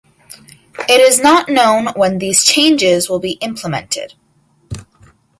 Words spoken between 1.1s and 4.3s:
not known when these changes will be implemented.